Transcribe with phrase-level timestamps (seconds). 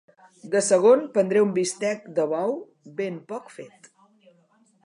[0.53, 2.57] De segon prendré un bistec de bou
[3.03, 3.93] ben poc fet.